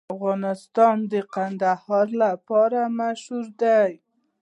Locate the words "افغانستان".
0.15-0.95